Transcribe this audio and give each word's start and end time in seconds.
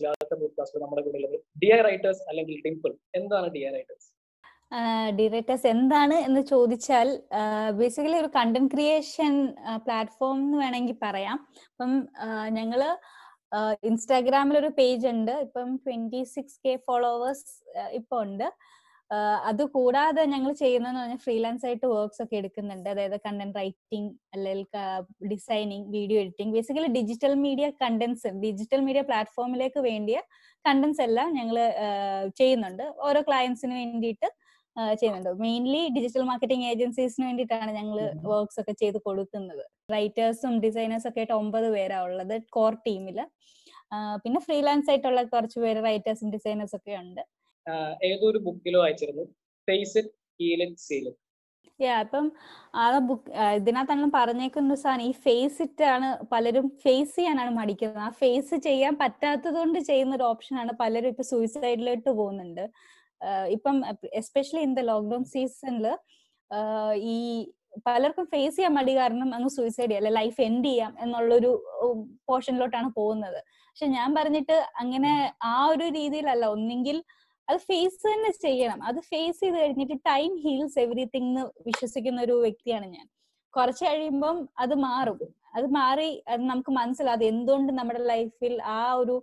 മലയാളത്തെ 0.00 0.34
പോഡ്കാസ്റ്റ് 0.34 0.82
നമ്മുടെ 0.82 1.02
കൂടെ 1.02 1.18
ഉള്ളത് 1.18 1.40
ഡിയർ 1.64 1.84
റൈറ്റേഴ്സ് 1.84 2.22
അല്ലെങ്കിൽ 2.28 2.62
ഡിംപിൾ 2.66 2.96
എന്താണ് 3.14 3.48
ഡിയർ 3.48 3.72
റൈറ്റേഴ്സ് 3.72 4.08
ഡിറേറ്റേഴ്സ് 5.18 5.66
എന്താണ് 5.66 6.14
എന്ന് 6.14 6.40
ചോദിച്ചാൽ 6.40 7.22
ബേസിക്കലി 7.70 8.18
ഒരു 8.18 8.28
കണ്ടന്റ് 8.36 8.70
ക്രിയേഷൻ 8.74 9.54
പ്ലാറ്റ്ഫോം 9.76 10.36
എന്ന് 10.36 10.58
വേണമെങ്കിൽ 10.58 10.96
പറയാം. 11.02 11.38
അപ്പം 11.68 12.08
ഞങ്ങൾ 12.48 12.98
ഇൻസ്റ്റാഗ്രാമിൽ 13.84 14.58
ഒരു 14.58 14.66
പേജ് 14.66 15.08
ഉണ്ട്. 15.08 15.32
ഇപ്പം 15.32 15.76
ട്വന്റി 15.76 16.22
സിക്സ് 16.22 16.60
കെ 16.66 16.78
ഫോളോവേഴ്സ് 16.86 17.78
ഇപ്പൊ 17.90 18.22
ഉണ്ട്. 18.22 18.52
അത് 19.50 19.62
കൂടാതെ 19.74 20.22
ഞങ്ങൾ 20.32 20.50
ചെയ്യുന്നതെന്ന് 20.62 21.00
പറഞ്ഞാൽ 21.02 21.20
ഫ്രീലാൻസ് 21.26 21.64
ആയിട്ട് 21.68 21.86
വർക്ക്സ് 21.92 22.20
ഒക്കെ 22.24 22.36
എടുക്കുന്നുണ്ട്. 22.40 22.88
അതായത് 22.92 23.16
കണ്ടന്റ് 23.26 23.56
റൈറ്റിംഗ് 23.60 24.10
അല്ലെങ്കിൽ 24.34 24.66
designing 25.32 25.86
video 25.96 26.18
editing 26.24 26.52
basically 26.56 26.90
digital 26.98 27.34
media 27.46 27.68
contents 27.82 28.32
digital 28.44 28.82
media 28.88 29.02
പ്ലാറ്റ്ഫോമിലേക്ക് 29.10 29.82
വേണ്ടിയ 29.90 30.20
കണ്ടന്റ്സ് 30.64 31.02
എല്ലാം 31.06 31.30
ഞങ്ങൾ 31.38 31.58
ചെയ്യുന്നുണ്ട്. 32.40 32.84
ഓരോ 33.06 33.22
ക്ലയൻസിന് 33.28 33.74
വേണ്ടിയിട്ട് 33.80 34.28
ചെയ്യുന്നുണ്ട്. 35.00 35.30
മെയിൻലി 35.44 35.80
ഡിജിറ്റൽ 35.94 36.24
മാർക്കറ്റിംഗ് 36.30 36.66
ഏജൻസീസിന് 36.72 37.24
വേണ്ടിയിട്ടാണ് 37.28 37.70
ഞങ്ങൾ 37.78 37.98
വർക്ക്സ് 38.32 38.60
ഒക്കെ 38.62 38.74
ചെയ്ത് 38.82 38.98
കൊടുക്കുന്നത്. 39.06 39.64
റൈറ്റേഴ്സും 39.94 40.54
ഡിസൈനേഴ്സും 40.66 41.10
ഒക്കെ 41.10 41.20
ആയിട്ട് 41.22 41.34
ഒമ്പത് 41.42 41.68
പേരാ 41.76 41.98
ഉള്ളത് 42.08 42.36
കോർ 42.56 42.74
ടീമിൽ 42.86 43.18
പിന്നെ 44.22 44.40
ഫ്രീലാൻസ് 44.46 44.88
ആയിട്ടുള്ള 44.92 45.20
കുറച്ച് 45.34 45.58
പേര് 45.64 45.80
റൈറ്റേഴ്സും 45.88 46.30
ഡിസൈനേഴ്സ് 46.36 46.76
ഒക്കെ 46.78 46.94
ഉണ്ട് 47.02 47.22
ഏതൊരു 48.10 48.38
ബുക്കിലോ 48.46 48.80
വായിച്ചിരുന്നു 48.82 49.24
face 49.68 49.96
it 50.00 50.12
heal 50.40 50.62
it 50.66 50.84
seal 50.88 51.06
it 51.10 51.22
അപ്പം 52.02 52.24
ആ 52.82 52.84
ബുക്ക് 53.08 53.30
ഇതിനകത്താണ് 53.58 54.06
പറഞ്ഞേക്കുന്ന 54.14 54.76
സാധനം 54.82 55.04
ഈ 55.10 55.12
ഫേസ് 55.26 55.58
ഇറ്റ് 55.66 55.84
ആണ് 55.94 56.08
പലരും 56.32 56.66
ഫേസ് 56.84 57.14
ചെയ്യാനാണ് 57.18 57.52
മടിക്കുന്നത്. 57.58 58.00
ആ 58.06 58.08
ഫേസ് 58.22 58.56
ചെയ്യാൻ 58.66 58.94
പറ്റാത്തത് 59.02 59.58
കൊണ്ട് 59.60 59.78
ചെയ്യുന്ന 59.90 60.16
ഒരു 60.18 60.26
ഓപ്ഷനാണ് 60.30 60.72
പലരും 60.80 61.10
ഇപ്പൊ 61.12 61.24
സൂയിസൈഡിലോട്ട് 61.32 62.10
പോകുന്നുണ്ട്. 62.20 62.64
ഇപ്പം 63.56 63.76
എസ്പെഷ്യലി 64.20 64.62
ഇൻ 64.68 64.72
ദ 64.78 64.84
ലോക്ക്ഡൌൺ 64.90 65.22
സീസണിൽ 65.34 65.86
ഈ 67.12 67.16
പലർക്കും 67.86 68.26
ഫേസ് 68.34 68.54
ചെയ്യാൻ 68.56 68.74
മടി 68.78 68.92
കാരണം 68.98 69.30
അങ്ങ് 69.36 69.50
സൂയിസൈഡ് 69.58 69.88
ചെയ്യാം 69.88 70.02
അല്ലെ 70.02 70.12
ലൈഫ് 70.20 70.40
എൻഡ് 70.46 70.68
ചെയ്യാം 70.70 70.92
എന്നുള്ളൊരു 71.04 71.50
പോർഷനിലോട്ടാണ് 72.28 72.90
പോകുന്നത്. 72.98 73.40
പക്ഷെ 73.68 73.88
ഞാൻ 73.96 74.08
പറഞ്ഞിട്ട് 74.18 74.56
അങ്ങനെ 74.82 75.12
ആ 75.52 75.56
ഒരു 75.72 75.86
രീതിയിലല്ല. 75.98 76.44
ഒന്നെങ്കിൽ 76.56 76.98
അത് 77.48 77.58
ഫേസ് 77.58 78.00
തന്നെ 78.06 78.30
ചെയ്യണം. 78.44 78.82
അത് 78.82 79.00
ഫേസ് 79.00 79.40
ചെയ്ത് 79.40 79.58
കഴിഞ്ഞിട്ട് 79.58 79.96
ടൈം 80.06 80.36
ഹീൽസ് 80.36 80.78
എവറിത്തിങ് 80.78 81.28
എന്ന് 81.28 81.44
വിശ്വസിക്കുന്ന 81.66 82.22
ഒരു 82.22 82.32
വ്യക്തിയാണ് 82.40 82.86
ഞാൻ. 82.86 83.06
കുറച്ച് 83.54 83.84
കഴിയുമ്പം 83.84 84.48
അത് 84.58 84.74
മാറും. 84.74 85.20
അത് 85.54 85.66
മാറി 85.70 86.22
അത് 86.28 86.42
നമുക്ക് 86.42 86.70
മനസ്സിലാവും 86.70 87.24
എന്തുകൊണ്ട് 87.24 87.72
നമ്മുടെ 87.72 88.00
ലൈഫിൽ 88.04 88.62
ആ 88.62 88.92
ഒരു 88.92 89.14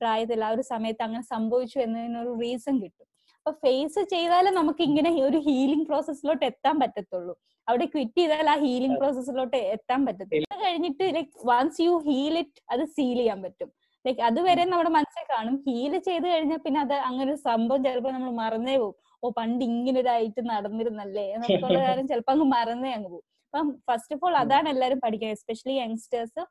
പ്രായത്തിൽ 0.00 0.44
ആ 0.44 0.48
ഒരു 0.50 0.62
സമയത്ത് 0.62 1.02
അങ്ങനെ 1.02 1.24
സംഭവിച്ചു 1.24 1.78
എന്നതിനൊരു 1.78 2.32
റീസൺ 2.40 2.82
കിട്ടും. 2.82 3.06
അപ്പൊ 3.38 3.52
ഫേസ് 3.64 4.02
ചെയ്താലേ 4.14 4.50
നമുക്ക് 4.50 4.82
ഇങ്ങനെ 4.82 5.10
ഒരു 5.22 5.38
ഹീലിംഗ് 5.38 5.86
പ്രോസസ്സിലോട്ട് 5.86 6.44
എത്താൻ 6.44 6.80
പറ്റത്തുള്ളൂ. 6.80 7.34
അവിടെ 7.68 7.84
ക്വിറ്റ് 7.84 8.18
ചെയ്താൽ 8.18 8.48
ആ 8.50 8.56
ഹീലിംഗ് 8.56 8.98
പ്രോസസ്സിലോട്ട് 8.98 9.56
എത്താൻ 9.56 10.06
പറ്റത്തില്ല 10.06 10.56
കഴിഞ്ഞിട്ട് 10.64 11.04
like 11.14 11.34
once 11.44 11.80
you 11.82 11.92
heal 12.06 12.38
it 12.38 12.62
അത് 12.70 12.84
സീൽ 12.84 13.16
ചെയ്യാൻ 13.16 13.42
പറ്റും. 13.42 13.70
ലൈക്ക് 14.04 14.22
അതുവരെ 14.28 14.64
നമ്മുടെ 14.70 14.90
മനസ്സിൽ 14.96 15.24
കാണും. 15.30 15.54
ഹീൽ 15.66 15.92
ചെയ്ത് 16.08 16.26
കഴിഞ്ഞാൽ 16.32 16.60
പിന്നെ 16.66 16.80
അത് 16.84 16.94
അങ്ങനെ 17.08 17.28
ഒരു 17.28 17.40
സംഭവം 17.48 17.80
ചിലപ്പോൾ 17.86 18.12
നമ്മൾ 18.16 18.32
മറന്നേ 18.42 18.74
പോകും. 18.82 18.96
ഓ 19.22 19.28
പണ്ട് 19.38 19.62
ഇങ്ങനെ 19.68 19.98
ഒരു 20.02 20.10
ആയിട്ട് 20.14 20.42
നടന്നിരുന്നല്ലേ 20.52 21.24
എന്നൊക്കെയുള്ള 21.34 21.78
കാര്യം 21.88 22.06
ചിലപ്പോൾ 22.10 22.32
അങ്ങ് 22.34 22.46
മറന്നേ 22.56 22.90
അങ്ങ് 22.96 23.08
പോകും. 23.14 23.24
അപ്പം 23.54 23.68
ഫസ്റ്റ് 23.88 24.14
ഓഫ് 24.16 24.24
ഓൾ 24.26 24.34
അതാണ് 24.42 24.68
എല്ലാരും 24.74 24.98
പഠിക്കുക 25.04 25.28
എസ്പെഷ്യലി 25.36 25.76
യങ്സ്റ്റേഴ്സ് 25.80 26.42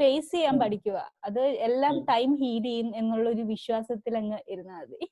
ഫേസ് 0.00 0.30
ചെയ്യാൻ 0.34 0.56
പഠിക്കുക. 0.62 0.98
അത് 1.26 1.40
എല്ലാം 1.68 1.94
ടൈം 2.10 2.30
ഹീൽ 2.42 2.64
ചെയ്യും 2.68 2.88
എന്നുള്ള 3.00 3.26
ഒരു 3.34 3.44
വിശ്വാസത്തിൽ 3.52 4.14
അങ്ങ് 4.20 4.38
ഇരുന്നാൽ 4.54 4.84
മതി. 4.84 5.08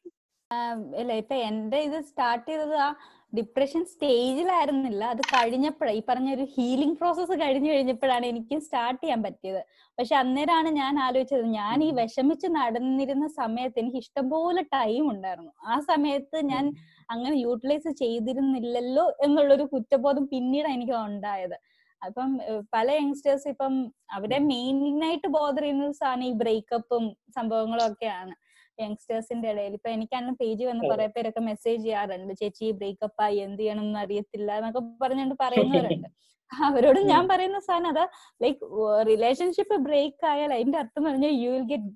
അല്ല 0.51 1.13
ഇപ്പൊ 1.21 1.37
എന്റെ 1.49 1.79
ഇത് 1.87 1.97
സ്റ്റാർട്ട് 2.09 2.47
ചെയ്തത് 2.49 2.75
ആ 2.87 2.89
ഡിപ്രഷൻ 3.33 3.83
സ്റ്റേജിലായിരുന്നില്ല 3.93 5.03
അത് 5.15 5.23
കഴിഞ്ഞപ്പോഴാണ് 5.33 5.97
ഈ 5.99 6.03
പറഞ്ഞ 6.11 6.29
ഒരു 6.37 6.45
ഹീലിംഗ് 6.55 6.97
പ്രോസസ്സ് 7.01 7.35
കഴിഞ്ഞു 7.43 7.71
കഴിഞ്ഞപ്പോഴാണ് 7.73 8.27
എനിക്ക് 8.33 8.57
സ്റ്റാർട്ട് 8.67 9.01
ചെയ്യാൻ 9.03 9.21
പറ്റിയത്. 9.27 9.61
പക്ഷെ 9.99 10.15
അന്നേരമാണ് 10.23 10.71
ഞാൻ 10.81 10.95
ആലോചിച്ചത് 11.07 11.47
ഞാൻ 11.59 11.85
ഈ 11.89 11.91
വിഷമിച്ച് 11.99 12.49
നടന്നിരുന്ന 12.59 13.27
സമയത്ത് 13.41 13.81
എനിക്ക് 13.83 14.01
ഇഷ്ടംപോലെ 14.05 14.63
ടൈം 14.77 15.05
ഉണ്ടായിരുന്നു. 15.15 15.53
ആ 15.73 15.77
സമയത്ത് 15.91 16.41
ഞാൻ 16.53 16.65
അങ്ങനെ 17.09 17.35
യൂട്ടിലൈസ് 17.47 17.91
ചെയ്തിരുന്നില്ലല്ലോ 18.03 19.07
എന്നുള്ളൊരു 19.27 19.67
കുറ്റബോധം 19.75 20.25
പിന്നീടാണ് 20.35 20.75
എനിക്ക് 20.79 20.97
ഉണ്ടായത്. 21.11 21.57
അപ്പം 22.03 22.31
പല 22.75 22.89
യങ്സ്റ്റേഴ്സ് 23.01 23.49
ഇപ്പം 23.53 23.75
അവരെ 24.17 24.39
മെയിനായിട്ട് 24.51 25.29
ബോധർ 25.37 25.63
ചെയ്യുന്ന 25.63 25.93
സാധനം 26.01 26.27
ഈ 26.31 26.33
ബ്രേക്കപ്പും 26.43 27.05
സംഭവങ്ങളും 27.37 27.85
ഒക്കെയാണ്. 27.91 28.35
യങ്സ്റ്റേഴ്സിന്റെ 28.79 29.49
ഇടയിൽ. 29.51 29.73
ഇപ്പൊ 29.73 29.91
എനിക്കാണ് 29.91 30.33
പേജ് 30.41 30.65
വന്ന് 30.65 30.85
കുറെ 30.91 31.07
പേരൊക്കെ 31.07 31.41
മെസ്സേജ് 31.41 31.83
ചെയ്യാറുണ്ട്. 31.83 32.35
ചേച്ചി 32.35 32.71
ബ്രേക്കപ്പ് 32.73 33.23
ആയി. 33.23 33.39
എന്ത് 33.47 33.63
ചെയ്യണം 33.63 33.85
എന്ന് 33.85 33.99
അറിയത്തില്ല 33.99 34.51
എന്നൊക്കെ 34.61 34.83
പറഞ്ഞുകൊണ്ട് 35.03 35.37
പറയുന്നവരുണ്ട്. 35.45 36.09
അവരോട് 36.51 37.01
ഞാൻ 37.11 37.23
പറയുന്ന 37.29 37.59
സാധനം 37.61 37.89
അതാ. 37.89 38.05
ലൈക്ക് 38.41 38.61
റിലേഷൻഷിപ്പ് 39.09 39.77
ബ്രേക്ക് 39.87 40.25
ആയാൽ 40.27 40.51
അതിന്റെ 40.55 40.79
അർത്ഥം 40.79 41.05
പറഞ്ഞാൽ 41.05 41.33
you 41.43 41.51
will 41.51 41.65
get 41.73 41.91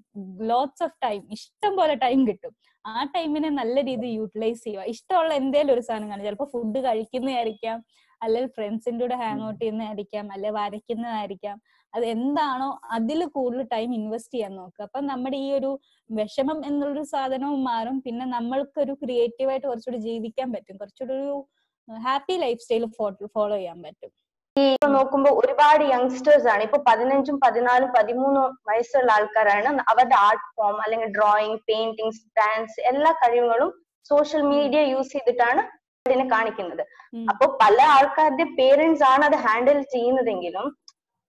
lots 0.51 0.83
of 0.83 0.97
time 1.05 1.21
ഇഷ്ടം 1.37 1.73
പോലെ 1.77 1.95
ടൈം 1.97 2.21
കിട്ടും. 2.29 2.53
ആ 2.85 3.05
ടൈമിനെ 3.15 3.49
നല്ല 3.61 3.77
രീതിയിൽ 3.81 4.15
യൂട്ടിലൈസ് 4.19 4.63
ചെയ്യുക. 4.65 4.85
ഇഷ്ടമുള്ള 4.95 5.33
എന്തേലും 5.35 5.73
ഒരു 5.75 5.81
സാധനം 5.81 6.11
കാണും. 6.11 6.25
ചിലപ്പോൾ 6.25 6.51
ഫുഡ് 6.55 6.79
കഴിക്കുന്നതായിരിക്കാം. 6.85 7.79
അല്ലെങ്കിൽ 8.23 8.51
ഫ്രണ്ട്സിന്റെ 8.57 9.03
കൂടെ 9.05 9.17
ഹാങ് 9.23 9.45
ഔട്ട് 9.49 9.61
ചെയ്യുന്നതായിരിക്കാം 9.61 10.27
അല്ലെ 10.35 10.51
വരയ്ക്കുന്നതായിരിക്കാം. 10.59 11.57
അത് 11.95 12.05
എന്താണോ 12.15 12.69
അതിൽ 12.97 13.21
കൂടുതൽ 13.37 13.63
ടൈം 13.75 13.91
ഇൻവെസ്റ്റ് 13.99 14.35
ചെയ്യാൻ 14.35 14.53
നോക്കുക. 14.61 14.85
അപ്പൊ 14.89 15.01
നമ്മുടെ 15.11 15.39
ഈ 15.47 15.49
ഒരു 15.59 15.71
വിഷമം 16.11 16.59
എന്നുള്ളൊരു 16.69 17.05
സാധനവും 17.15 17.63
മാറും. 17.71 17.97
പിന്നെ 18.07 18.27
നമ്മൾക്കൊരു 18.37 18.95
ക്രിയേറ്റീവായിട്ട് 19.03 19.67
കുറച്ചുകൂടി 19.67 20.01
ജീവിക്കാൻ 20.09 20.49
പറ്റും. 20.55 20.79
കുറച്ചുകൂടി 20.83 21.15
ഒരു 21.21 21.37
ഹാപ്പി 21.89 22.37
ലൈഫ് 22.45 22.63
സ്റ്റൈൽ 22.65 22.87
ഫോളോ 22.99 23.55
ചെയ്യാൻ 23.57 23.79
പറ്റും. 23.87 24.13
ഇപ്പൊ 24.57 24.89
നോക്കുമ്പോ 24.97 25.31
ഒരുപാട് 25.41 25.83
യങ്സ്റ്റേഴ്സ് 25.93 26.49
ആണ്. 26.53 26.63
ഇപ്പൊ 26.69 26.79
പതിനഞ്ചും 26.89 27.37
പതിനാലും 27.45 27.91
പതിമൂന്നും 27.97 28.57
വയസ്സുള്ള 28.69 29.11
ആൾക്കാരാണ് 29.17 29.83
അവരുടെ 29.91 30.17
ആർട്ട് 30.29 30.49
ഫോം 30.57 30.79
അല്ലെങ്കിൽ 30.85 31.11
ഡ്രോയിങ് 31.19 31.59
പെയിന്റിങ്സ് 31.69 32.23
ഡാൻസ് 32.39 32.77
എല്ലാ 32.91 33.11
കഴിവുകളും 33.21 33.71
സോഷ്യൽ 34.11 34.43
മീഡിയ 34.53 34.81
യൂസ് 34.93 35.13
ചെയ്തിട്ടാണ് 35.15 35.63
ഇതിനെ 36.09 36.25
കാണിക്കുന്നത്. 36.35 36.83
അപ്പൊ 37.31 37.47
പല 37.63 37.79
ആൾക്കാരുടെ 37.97 38.47
പേരൻസ് 38.59 39.05
ആണ് 39.13 39.23
അത് 39.29 39.37
ഹാൻഡിൽ 39.47 39.79
ചെയ്യുന്നതെങ്കിലും 39.95 40.67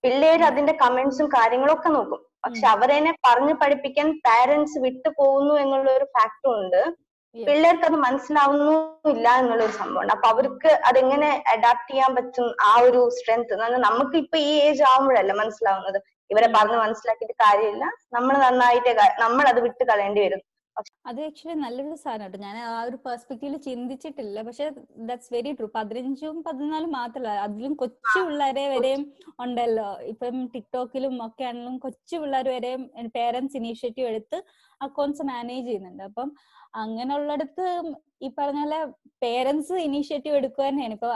പിള്ളേര് 0.03 0.43
അതിന്റെ 0.49 0.73
കമന്റ്സും 0.83 1.27
കാര്യങ്ങളും 1.37 1.73
ഒക്കെ 1.77 1.89
നോക്കും. 1.95 2.21
പക്ഷെ 2.43 2.65
അവരെന്നെ 2.73 3.11
പറഞ്ഞു 3.27 3.53
പഠിപ്പിക്കാൻ 3.61 4.07
പാരന്റ്സ് 4.27 4.77
വിട്ടു 4.85 5.09
പോകുന്നു 5.19 5.53
എന്നുള്ള 5.63 5.89
ഒരു 5.97 6.05
ഫാക്ടും 6.15 6.51
ഉണ്ട് 6.57 6.81
പിള്ളേർക്ക് 7.35 7.85
അത് 7.89 7.97
മനസ്സിലാവുന്നു 8.05 8.71
ഇല്ല 9.11 9.27
എന്നുള്ള 9.41 9.61
ഒരു 9.67 9.75
സംഭവമുണ്ട്. 9.81 10.13
അപ്പൊ 10.15 10.27
അവർക്ക് 10.33 10.71
അതെങ്ങനെ 10.89 11.29
അഡാപ്റ്റ് 11.53 11.91
ചെയ്യാൻ 11.91 12.11
പറ്റും 12.17 12.47
ആ 12.69 12.71
ഒരു 12.87 13.01
സ്ട്രെങ്ത് 13.17 13.53
നമുക്ക് 13.87 14.15
ഇപ്പൊ 14.23 14.37
ഈ 14.49 14.53
ഏജ് 14.69 14.83
ആവുമ്പോഴല്ല 14.91 15.35
മനസ്സിലാവുന്നത്. 15.41 15.99
ഇവരെ 16.31 16.47
പറഞ്ഞ് 16.57 16.79
മനസ്സിലാക്കിയിട്ട് 16.85 17.35
കാര്യമില്ല. 17.45 17.85
നമ്മൾ 18.15 18.33
നന്നായിട്ട് 18.45 18.91
നമ്മൾ 19.23 19.45
അത് 19.53 19.61
വിട്ട് 19.67 19.83
കളയേണ്ടി 19.91 20.21
വരും. 20.25 20.41
അത് 21.09 21.19
ആക്ച്വലി 21.27 21.55
നല്ലൊരു 21.63 21.95
സാധനം 22.03 22.25
കേട്ടോ 22.25 22.39
ഞാൻ 22.45 22.57
ആ 22.65 22.81
ഒരു 22.87 22.97
പെർസ്പെക്റ്റീവിൽ 23.05 23.55
ചിന്തിച്ചിട്ടില്ല. 23.67 24.41
പക്ഷെ 24.47 24.65
ദാറ്റ്സ് 25.07 25.31
വെരി 25.35 25.51
ട്രൂ. 25.59 25.67
പതിനഞ്ചും 25.77 26.37
പതിനാലും 26.47 26.91
മാത്രമല്ല 26.97 27.33
അതിലും 27.45 27.73
കൊച്ചു 27.81 28.19
പിള്ളേരെ 28.27 28.65
വരെയും 28.73 29.03
ഉണ്ടല്ലോ. 29.45 29.87
ഇപ്പം 30.11 30.37
ടിക്ടോക്കിലും 30.55 31.15
ഒക്കെ 31.27 31.45
ആണെങ്കിലും 31.49 31.75
കൊച്ചു 31.85 32.15
പിള്ളേർ 32.23 32.47
വരെയും 32.55 32.83
പേരൻസ് 33.17 33.57
ഇനീഷ്യേറ്റീവ് 33.61 34.09
എടുത്ത് 34.13 34.39
അക്കൗണ്ട്സ് 34.81 35.25
മാനേജ് 35.31 35.67
ചെയ്യുന്നുണ്ട്. 35.67 36.03
അപ്പം 36.09 36.29
അങ്ങനെയുള്ളിടത്ത് 36.83 37.65
ഈ 38.25 38.27
പറഞ്ഞ 38.39 38.61
പോലെ 38.63 38.79
പേരൻസ് 39.23 39.75
ഇനീഷ്യേറ്റീവ് 39.87 40.35
എടുക്കുക 40.39 40.63
തന്നെയാണ്. 40.67 40.95
ഇപ്പൊ 40.97 41.09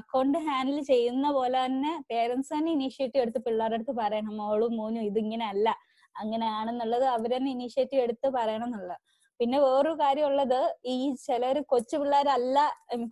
അക്കൗണ്ട് 0.00 0.38
ഹാൻഡിൽ 0.48 0.78
ചെയ്യുന്ന 0.92 1.26
പോലെ 1.38 1.58
തന്നെ 1.66 1.92
പേരൻസ് 2.12 2.50
തന്നെ 2.54 2.70
ഇനീഷ്യേറ്റീവ് 2.78 3.24
എടുത്ത് 3.24 3.40
പിള്ളേരുടെ 3.46 3.78
അടുത്ത് 3.78 3.94
പറയണം. 4.02 4.34
മോളും 4.42 4.74
മോനും 4.80 5.02
ഇതിങ്ങനെ 5.10 5.46
അല്ല. 5.54 5.68
അങ്ങനെയാണെന്നുള്ളത് 6.16 7.04
അവരെന്നെ 7.16 7.50
ഇനീഷ്യേറ്റീവ് 7.56 8.02
എടുത്ത് 8.06 8.28
പറയണം 8.38 8.66
എന്നുള്ളത്. 8.68 8.98
പിന്നെ 9.42 9.58
വേറൊരു 9.58 9.92
കാര്യം 10.00 10.26
ഉള്ളത് 10.26 10.60
ഈ 10.86 10.96
ചിലർ 11.24 11.56
കൊച്ചു 11.70 11.96
പിള്ളേരല്ല 11.96 12.58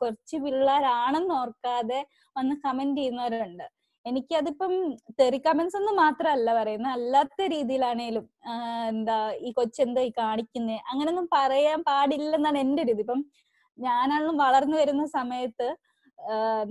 കൊച്ചു 0.01 0.37
പിള്ളേരാണെന്ന് 0.37 1.35
ഓർക്കാതെ 1.39 2.01
വന്ന് 2.37 2.55
കമന്റ് 2.65 3.01
ചെയ്യുന്നവരുണ്ട്. 3.01 3.65
എനിക്കതിപ്പം 4.05 4.73
തെറി 5.19 5.39
കമന്റ്സ് 5.39 5.77
ഒന്നും 5.77 5.97
മാത്രമല്ല 5.97 6.51
പറയുന്നത് 6.59 6.93
അല്ലാത്ത 6.93 7.49
രീതിയിലാണേലും 7.55 8.25
എന്താ 8.91 9.17
ഈ 9.41 9.51
കൊച്ചെന്താ 9.59 10.03
ഈ 10.09 10.13
കാണിക്കുന്നത് 10.21 10.79
അങ്ങനൊന്നും 10.93 11.27
പറയാൻ 11.35 11.81
പാടില്ലെന്നാണ് 11.91 12.61
എന്റെ 12.65 12.83
ഒരു 12.85 12.95
ഇത് 12.97 13.03
ഇപ്പം 13.07 13.21
ഞാനാണെങ്കിലും 13.79 14.39
വളർന്നു 14.45 14.79
വരുന്ന 14.81 15.05
സമയത്ത് 15.19 15.69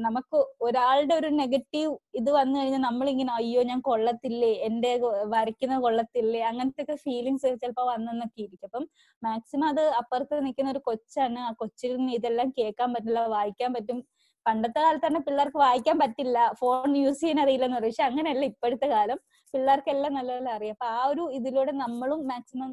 നമുക്ക് 0.06 0.38
ഒരാളുടെ 0.62 1.14
ഒരു 1.20 1.30
നെഗറ്റീവ് 1.40 1.90
ഇത് 2.16 2.30
വന്നു 2.32 2.56
കഴിഞ്ഞാൽ 2.60 2.82
നമ്മളിങ്ങനെ 2.82 3.32
അയ്യോ 3.38 3.62
ഞാൻ 3.70 3.80
കൊള്ളത്തില്ലേ? 3.88 4.52
എന്റെ 4.68 4.92
വരയ്ക്കുന്ന 5.34 5.76
കൊള്ളത്തില്ലേ? 5.86 6.42
അങ്ങനത്തെ 6.50 6.84
ഒക്കെ 6.86 6.96
ഫീലിങ്സ് 7.06 7.52
ചിലപ്പോൾ 7.64 7.88
വന്നെന്നൊക്കെ 7.94 8.40
ഇരിക്കും. 8.46 8.68
അപ്പം 8.70 8.86
മാക്സിമം 9.22 9.68
അത് 9.72 9.84
അപ്പുറത്ത് 10.02 10.46
നിൽക്കുന്ന 10.48 10.72
ഒരു 10.76 10.82
കൊച്ചാണ്. 10.90 11.40
ആ 11.48 11.52
കൊച്ചിൽ 11.62 11.94
നിന്ന് 11.98 12.14
ഇതെല്ലാം 12.20 12.50
കേൾക്കാൻ 12.60 12.90
പറ്റില്ല 12.96 13.22
വായിക്കാൻ 13.36 13.72
പറ്റും. 13.78 14.00
പണ്ടത്തെ 14.46 14.80
കാലത്ത് 14.80 15.06
തന്നെ 15.08 15.22
പിള്ളേർക്ക് 15.28 15.60
വായിക്കാൻ 15.64 15.98
പറ്റില്ല. 16.04 16.38
ഫോൺ 16.62 16.90
യൂസ് 17.04 17.22
ചെയ്യാൻ 17.22 17.40
അറിയില്ലെന്ന് 17.44 17.78
പറയും. 17.80 17.94
പക്ഷെ 17.94 18.06
അങ്ങനെയല്ല 18.10 18.46
ഇപ്പോഴത്തെ 18.52 18.88
കാലം. 18.96 19.20
പിള്ളേർക്കെല്ലാം 19.54 20.14
നല്ല 20.20 20.32
അറിയാം. 20.58 20.76
അപ്പൊ 20.78 20.88
ആ 20.98 21.02
ഒരു 21.12 21.24
ഇതിലൂടെ 21.38 21.74
നമ്മളും 21.84 22.20
മാക്സിമം 22.32 22.72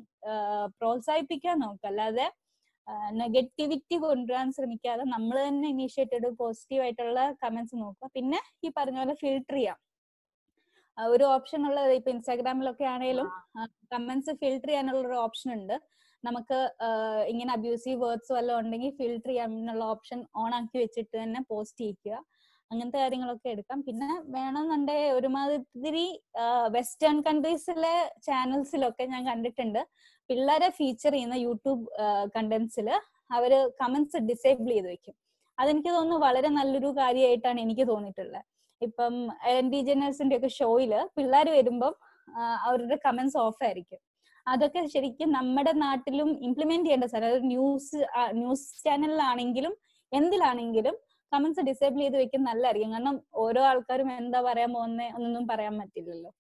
പ്രോത്സാഹിപ്പിക്കാൻ 0.81 1.57
നോക്കുക 1.65 1.89
അല്ലാതെ 1.93 2.27
നെഗറ്റിവിറ്റി 3.21 3.97
കൊണ്ടുവരാൻ 4.05 4.49
ശ്രമിക്കാതെ 4.57 5.05
നമ്മൾ 5.15 5.37
തന്നെ 5.47 5.69
ഇനീഷ്യേറ്റ് 5.75 6.15
ചെയ്ത് 6.17 6.29
പോസിറ്റീവ് 6.43 6.83
ആയിട്ടുള്ള 6.85 7.21
കമന്റ്സ് 7.45 7.77
നോക്കുക. 7.83 8.09
പിന്നെ 8.17 8.39
ഈ 8.67 8.71
പറഞ്ഞ 8.79 8.99
പോലെ 9.03 9.15
ഫിൽട്ടർ 9.23 9.57
ചെയ്യാം. 9.59 9.79
ഒരു 10.99 11.25
ഓപ്ഷൻ 11.35 11.61
ഉള്ളത് 11.69 11.93
ഇപ്പൊ 11.99 12.11
ഇൻസ്റ്റാഗ്രാമിലൊക്കെ 12.15 12.85
ആണെങ്കിലും 12.95 13.27
കമന്റ്സ് 13.95 14.33
ഫിൽട്ടർ 14.43 14.69
ചെയ്യാനുള്ള 14.71 15.03
ഒരു 15.09 15.19
ഓപ്ഷൻ 15.27 15.51
ഉണ്ട്. 15.59 15.77
നമുക്ക് 16.25 16.59
ഇങ്ങനെ 17.33 17.51
അബ്യൂസീവ് 17.57 17.99
വേർഡ്സ് 18.05 18.33
വല്ലതും 18.37 18.61
ഉണ്ടെങ്കിൽ 18.63 18.93
ഫിൽട്ടർ 19.01 19.31
ചെയ്യാനുള്ള 19.31 19.85
ഓപ്ഷൻ 19.95 20.21
ഓൺ 20.43 20.53
ആക്കി 20.59 20.79
വെച്ചിട്ട് 20.85 21.15
തന്നെ 21.23 21.41
പോസ്റ്റ് 21.51 21.83
ചെയ്യിക്കുക. 21.83 22.17
അങ്ങനത്തെ 22.71 22.99
കാര്യങ്ങളൊക്കെ 23.03 23.49
എടുക്കാം. 23.55 23.79
പിന്നെ 23.87 24.09
വേണമെന്നുണ്ടെങ്കിൽ 24.37 25.13
ഒരുമാതിരി 25.19 26.07
വെസ്റ്റേൺ 26.77 27.17
കൺട്രീസിലെ 27.27 27.95
ചാനൽസിലൊക്കെ 28.27 29.05
ഞാൻ 29.13 29.23
കണ്ടിട്ടുണ്ട്. 29.31 29.81
പിള്ളേരെ 30.31 30.69
ഫീച്ചർ 30.79 31.13
ചെയ്യുന്ന 31.17 31.37
യൂട്യൂബ് 31.47 31.85
കണ്ടന്റ്സിൽ 32.37 32.89
അവർ 33.37 33.53
കമന്റ്സ് 33.81 34.19
ഡിസേബിൾ 34.31 34.71
ചെയ്ത് 34.75 34.89
വെക്കും. 34.93 35.17
അതെനിക്ക് 35.59 35.91
തോന്നുന്നു 35.97 36.19
വളരെ 36.27 36.49
നല്ലൊരു 36.59 36.89
കാര്യമായിട്ടാണ് 37.01 37.59
എനിക്ക് 37.67 37.85
തോന്നിയിട്ടുള്ളത്. 37.93 38.43
ഇപ്പം 38.87 39.15
എൻ 39.53 39.67
ഡി 39.73 39.81
ജനേഴ്സിന്റെ 39.89 40.37
ഒക്കെ 40.39 40.51
ഷോയിൽ 40.59 40.93
പിള്ളേർ 41.17 41.49
വരുമ്പം 41.59 41.95
അവരുടെ 42.69 42.97
കമന്റ്സ് 43.07 43.39
ഓഫ് 43.45 43.63
ആയിരിക്കും. 43.67 44.01
അതൊക്കെ 44.47 44.81
ശരിക്കും 44.95 45.29
നമ്മുടെ 45.37 45.73
നാട്ടിലും 45.85 46.29
ഇംപ്ലിമെന്റ് 46.49 46.87
ചെയ്യേണ്ട 46.87 47.07
സാർ 47.13 47.23
അതായത് 47.29 47.47
ന്യൂസ് 47.53 47.99
ന്യൂസ് 48.41 48.67
ചാനലിലാണെങ്കിലും 48.85 49.73
എന്തിലാണെങ്കിലും 50.13 50.97
കമന്റ്സ് 51.33 51.63
ഡിസേബിൾ 51.69 52.01
ചെയ്ത് 52.03 52.17
വെക്കുന്നത് 52.23 52.49
നല്ലതായിരിക്കും 52.51 52.93
കാരണം 52.95 53.17
ഓരോ 53.45 53.63
ആൾക്കാരും 53.71 54.09
എന്താ 54.23 54.41
പറയാൻ 54.49 54.71
പോകുന്നത് 54.79 55.15
ഒന്നും 55.21 55.45
പറയാൻ 55.53 55.75
പറ്റില്ലല്ലോ. 55.83 56.31